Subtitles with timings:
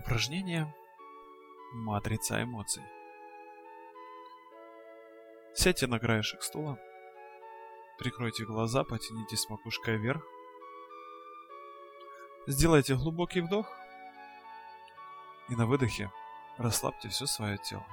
[0.00, 0.74] Упражнение
[1.74, 2.82] «Матрица эмоций».
[5.54, 6.78] Сядьте на краешек стула,
[7.98, 10.24] прикройте глаза, потянитесь макушкой вверх,
[12.46, 13.66] сделайте глубокий вдох
[15.50, 16.10] и на выдохе
[16.56, 17.86] расслабьте все свое тело.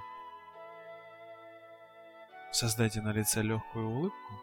[2.54, 4.34] Создайте на лице легкую улыбку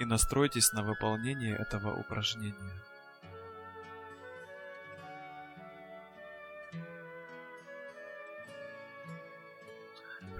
[0.00, 2.91] и настройтесь на выполнение этого упражнения.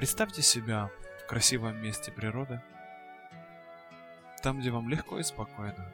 [0.03, 0.91] Представьте себя
[1.23, 2.61] в красивом месте природы,
[4.43, 5.93] там, где вам легко и спокойно.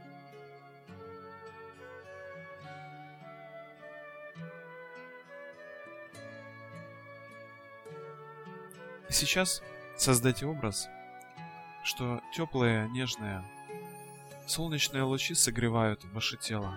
[9.10, 9.62] И сейчас
[9.98, 10.88] создайте образ,
[11.84, 13.44] что теплые, нежные,
[14.46, 16.74] солнечные лучи согревают ваше тело.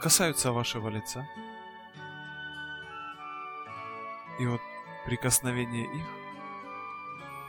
[0.00, 1.24] Касаются вашего лица–
[4.42, 4.60] и от
[5.06, 6.06] прикосновения их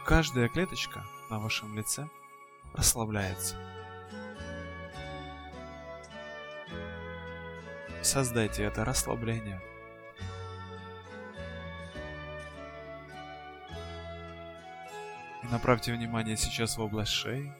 [0.05, 2.07] каждая клеточка на вашем лице
[2.73, 3.55] расслабляется.
[8.03, 9.59] Создайте это расслабление.
[15.41, 17.51] И направьте внимание сейчас в область шеи.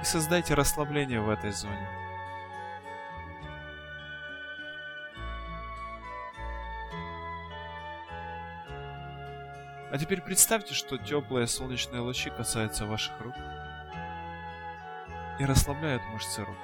[0.00, 2.05] И создайте расслабление в этой зоне.
[9.90, 13.34] А теперь представьте, что теплые солнечные лучи касаются ваших рук
[15.38, 16.56] и расслабляют мышцы рук,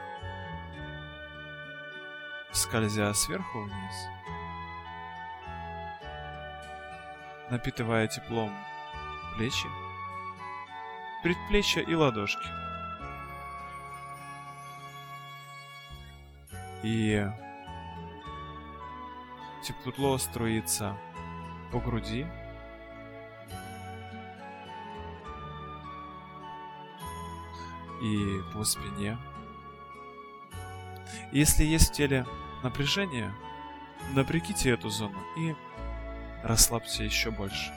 [2.51, 4.09] скользя сверху вниз,
[7.48, 8.53] напитывая теплом
[9.36, 9.69] плечи,
[11.23, 12.48] предплечья и ладошки.
[16.83, 17.25] И
[19.62, 20.98] тепло струится
[21.70, 22.27] по груди,
[28.02, 29.17] и по спине.
[31.30, 32.27] Если есть в теле
[32.63, 33.33] напряжение,
[34.14, 35.55] напрягите эту зону и
[36.42, 37.73] расслабьте еще больше.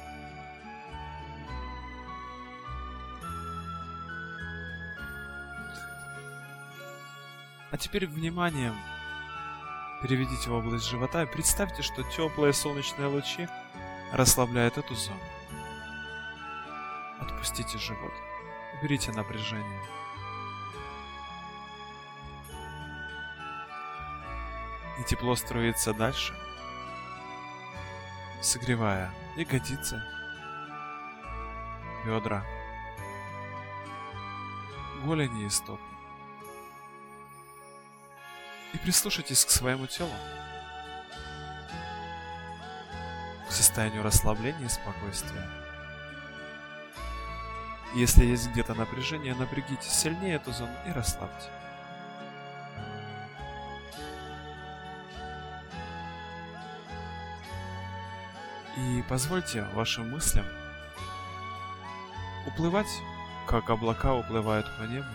[7.72, 8.76] А теперь вниманием
[10.02, 13.48] переведите в область живота и представьте, что теплые солнечные лучи
[14.12, 15.20] расслабляют эту зону.
[17.20, 18.14] Отпустите живот.
[18.80, 19.82] Уберите напряжение.
[25.00, 26.34] И тепло струится дальше,
[28.42, 30.02] согревая ягодицы,
[32.06, 32.46] бедра,
[35.04, 35.82] голени и стопы.
[38.74, 40.12] И прислушайтесь к своему телу,
[43.48, 45.50] к состоянию расслабления и спокойствия.
[47.96, 51.50] Если есть где-то напряжение, напрягите сильнее эту зону и расслабьте.
[58.78, 60.46] И позвольте вашим мыслям
[62.46, 62.90] уплывать,
[63.48, 65.08] как облака уплывают по небу,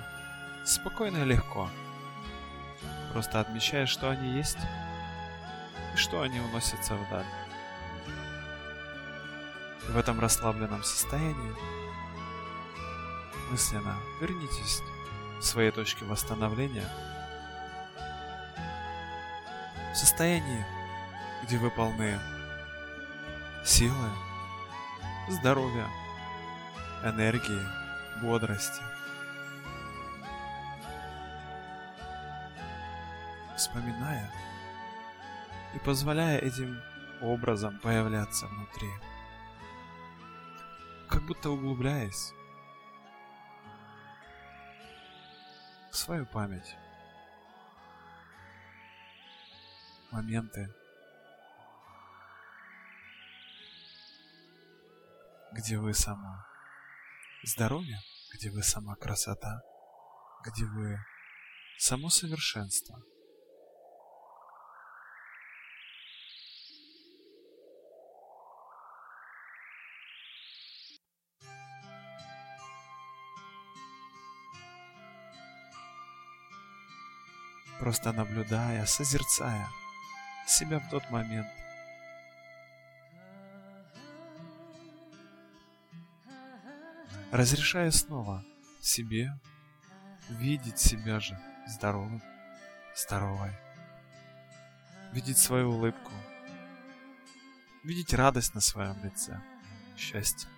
[0.64, 1.68] спокойно и легко,
[3.12, 4.58] просто отмечая, что они есть
[5.94, 7.26] и что они уносятся вдаль.
[9.88, 11.54] В этом расслабленном состоянии
[13.50, 14.80] мысленно вернитесь
[15.38, 16.88] к своей точке восстановления.
[19.92, 20.64] В состоянии,
[21.42, 22.18] где вы полны
[23.64, 24.10] силы,
[25.28, 25.86] здоровья,
[27.04, 27.62] энергии,
[28.22, 28.82] бодрости.
[33.56, 34.30] Вспоминая
[35.74, 36.80] и позволяя этим
[37.20, 38.90] образом появляться внутри,
[41.08, 42.32] как будто углубляясь
[45.92, 46.76] в свою память,
[50.10, 50.72] моменты,
[55.52, 56.46] где вы сама
[57.42, 57.98] здоровье,
[58.34, 59.62] где вы сама красота,
[60.44, 60.98] где вы
[61.78, 63.02] само совершенство.
[77.80, 79.68] Просто наблюдая, созерцая
[80.46, 81.48] себя в тот момент–
[87.30, 88.44] разрешая снова
[88.80, 89.32] себе
[90.28, 92.22] видеть себя же здоровым,
[92.96, 93.52] здоровой.
[95.12, 96.12] Видеть свою улыбку.
[97.84, 99.40] Видеть радость на своем лице.
[99.96, 100.48] Счастье.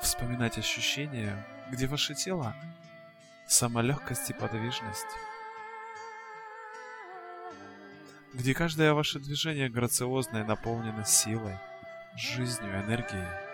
[0.00, 2.54] Вспоминать ощущения, где ваше тело–
[3.48, 5.06] сама легкость и подвижность.
[8.34, 11.58] Где каждое ваше движение грациозно и наполнено силой,
[12.16, 13.46] жизнью, энергией.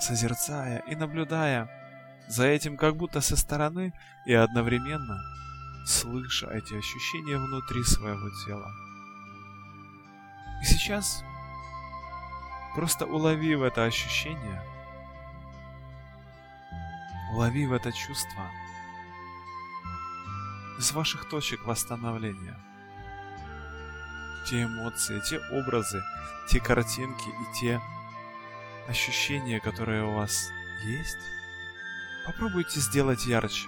[0.00, 1.66] созерцая и наблюдая
[2.28, 3.94] за этим как будто со стороны
[4.26, 5.18] и одновременно
[5.86, 8.70] слыша эти ощущения внутри своего тела.
[10.60, 11.22] И сейчас,
[12.74, 14.73] просто уловив это ощущение,
[17.34, 18.48] уловив это чувство
[20.78, 22.56] из ваших точек восстановления,
[24.48, 26.02] те эмоции, те образы,
[26.48, 27.80] те картинки и те
[28.86, 30.48] ощущения, которые у вас
[30.84, 31.18] есть,
[32.24, 33.66] попробуйте сделать ярче,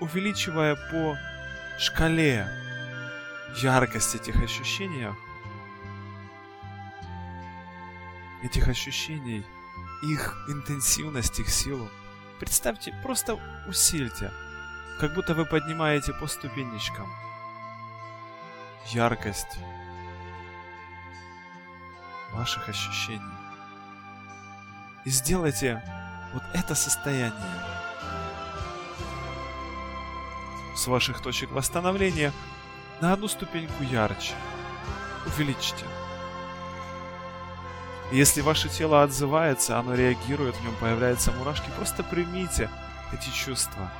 [0.00, 1.16] увеличивая по
[1.78, 2.48] шкале
[3.62, 5.06] яркость этих ощущений,
[8.42, 9.44] этих ощущений,
[10.02, 11.88] их интенсивность, их силу.
[12.38, 14.30] Представьте, просто усильте,
[15.00, 17.08] как будто вы поднимаете по ступенечкам
[18.92, 19.58] яркость
[22.32, 23.38] ваших ощущений
[25.04, 25.82] и сделайте
[26.32, 27.32] вот это состояние
[30.76, 32.32] с ваших точек восстановления
[33.00, 34.34] на одну ступеньку ярче.
[35.26, 35.84] Увеличьте.
[38.10, 42.70] Если ваше тело отзывается, оно реагирует, в нем появляются мурашки, просто примите
[43.12, 43.90] эти чувства.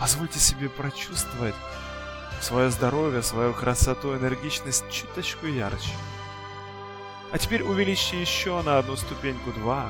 [0.00, 1.54] Позвольте себе прочувствовать
[2.40, 5.92] свое здоровье, свою красоту, энергичность чуточку ярче.
[7.30, 9.86] А теперь увеличьте еще на одну ступеньку два.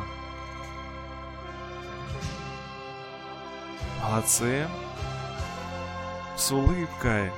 [4.02, 4.66] Молодцы.
[6.36, 7.32] С улыбкой.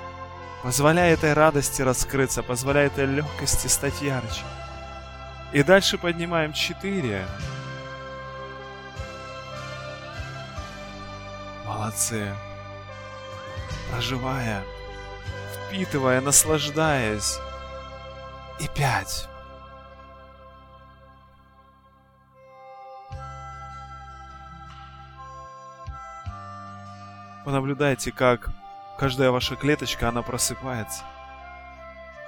[0.62, 4.42] Позволяя этой радости раскрыться, позволяя этой легкости стать ярче.
[5.52, 7.26] И дальше поднимаем четыре.
[11.66, 12.32] Молодцы.
[13.90, 14.62] Проживая,
[15.66, 17.38] впитывая, наслаждаясь.
[18.60, 19.28] И пять.
[27.44, 28.50] Понаблюдайте, как
[28.98, 31.02] каждая ваша клеточка, она просыпается.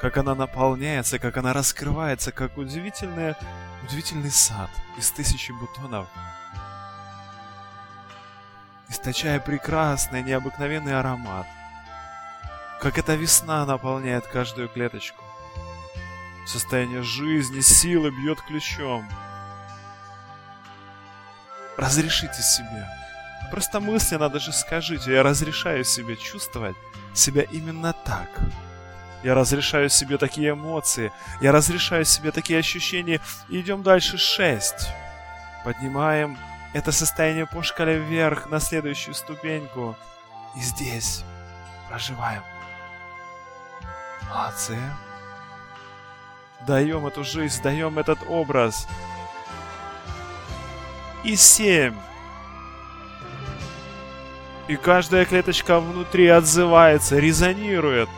[0.03, 3.37] Как она наполняется, как она раскрывается, как удивительный,
[3.85, 4.69] удивительный сад
[4.99, 6.09] из тысячи бутонов.
[8.89, 11.47] Источая прекрасный, необыкновенный аромат.
[12.81, 15.23] Как эта весна наполняет каждую клеточку.
[16.47, 19.09] Состояние жизни, силы бьет ключом.
[21.77, 22.89] Разрешите себе
[23.53, 26.75] Просто мысленно даже скажите, я разрешаю себе чувствовать
[27.15, 28.31] себя именно так.
[29.23, 33.21] Я разрешаю себе такие эмоции, я разрешаю себе такие ощущения.
[33.49, 34.19] Идем дальше.
[34.19, 34.89] Шесть.
[35.65, 36.37] Поднимаем
[36.73, 39.97] это состояние по шкале вверх на следующую ступеньку.
[40.57, 41.25] И здесь
[41.89, 42.43] проживаем.
[44.29, 44.79] Молодцы.
[46.67, 48.89] Даем эту жизнь, даем этот образ.
[51.23, 51.95] И семь.
[54.69, 58.09] И каждая клеточка внутри отзывается, резонирует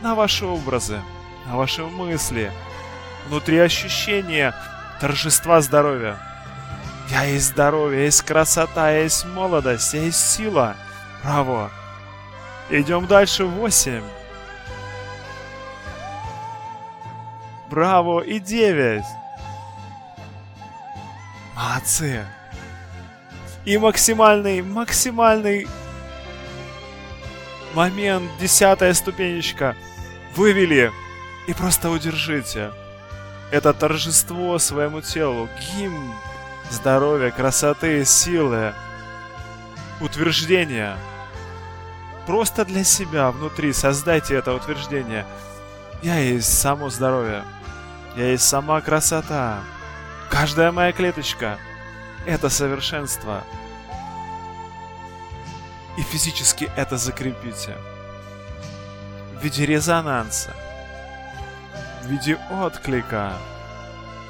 [0.00, 1.00] на ваши образы,
[1.46, 2.52] на ваши мысли,
[3.26, 4.54] внутри ощущения
[5.00, 6.16] торжества здоровья.
[7.10, 10.76] Я есть здоровье, есть красота, есть молодость, есть сила.
[11.22, 11.70] Браво!
[12.70, 13.44] Идем дальше.
[13.44, 14.04] Восемь.
[17.68, 18.20] Браво!
[18.20, 19.04] И девять.
[21.56, 22.24] Молодцы!
[23.64, 25.66] И максимальный, максимальный
[27.74, 29.74] момент, десятая ступенечка.
[30.36, 30.92] Вывели.
[31.46, 32.72] И просто удержите.
[33.50, 35.48] Это торжество своему телу.
[35.60, 36.14] Гимн
[36.70, 38.72] здоровья, красоты, силы.
[40.00, 40.96] Утверждение.
[42.26, 45.26] Просто для себя внутри создайте это утверждение.
[46.02, 47.44] Я есть само здоровье.
[48.16, 49.60] Я есть сама красота.
[50.30, 51.58] Каждая моя клеточка–
[52.26, 53.44] это совершенство.
[55.98, 57.76] И физически это закрепите
[59.40, 60.54] в виде резонанса,
[62.02, 63.32] в виде отклика.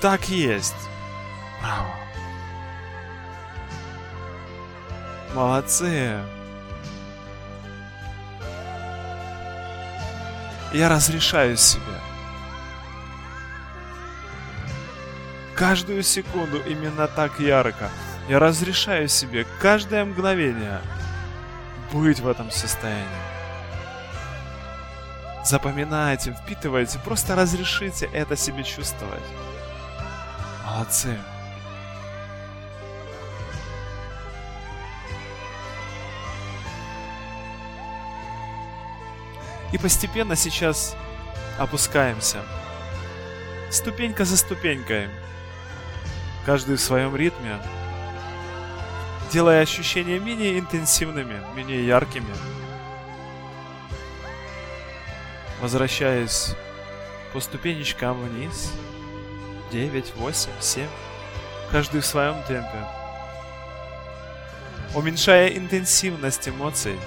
[0.01, 0.75] Так есть.
[1.61, 1.95] Браво.
[5.35, 6.21] Молодцы.
[10.73, 11.83] Я разрешаю себе.
[15.57, 17.91] Каждую секунду именно так ярко.
[18.29, 20.81] Я разрешаю себе каждое мгновение
[21.93, 23.30] быть в этом состоянии.
[25.45, 29.23] Запоминайте, впитывайте, просто разрешите это себе чувствовать.
[30.65, 31.19] Молодцы.
[39.73, 40.97] И постепенно сейчас
[41.59, 42.39] опускаемся.
[43.71, 45.09] Ступенька за ступенькой.
[46.45, 47.59] Каждый в своем ритме.
[49.33, 52.35] Делая ощущения менее интенсивными, менее яркими.
[55.61, 56.55] Возвращаясь
[57.35, 58.73] по ступенечкам вниз.
[59.71, 60.87] 9, 8, 7.
[61.71, 62.87] Каждый в своем темпе.
[64.95, 66.99] Уменьшая интенсивность эмоций,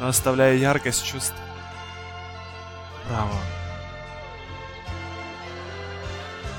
[0.00, 1.34] но оставляя яркость чувств.
[3.08, 3.36] Браво.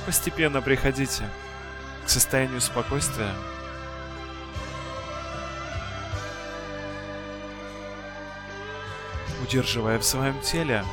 [0.05, 1.27] Постепенно приходите
[2.05, 3.33] к состоянию спокойствия.
[9.41, 10.83] Удерживая в своем теле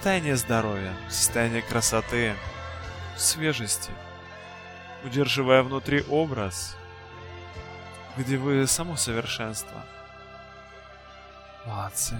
[0.00, 2.34] состояние здоровья, состояние красоты,
[3.16, 3.90] свежести,
[5.04, 6.76] удерживая внутри образ,
[8.16, 9.84] где вы само совершенство–
[11.66, 12.16] Молодцы.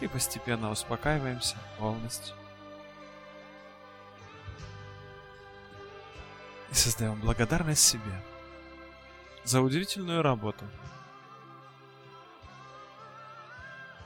[0.00, 2.34] И постепенно успокаиваемся полностью.
[6.70, 8.22] И создаем благодарность себе
[9.44, 10.64] за удивительную работу.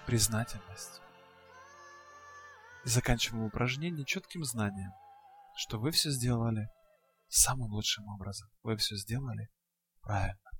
[0.07, 1.00] Признательность.
[2.84, 4.92] И заканчиваем упражнение четким знанием,
[5.56, 6.68] что вы все сделали
[7.28, 8.49] самым лучшим образом.
[8.62, 9.49] Вы все сделали
[10.02, 10.50] правильно.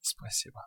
[0.00, 0.66] Спасибо.